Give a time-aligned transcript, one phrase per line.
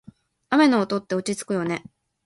[0.49, 1.83] 雨の音って落ち着くよね。